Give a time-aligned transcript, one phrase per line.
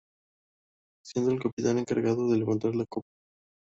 [1.05, 3.07] Siendo el capitán encargado de levantar la copa.